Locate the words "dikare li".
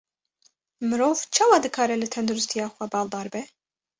1.65-2.07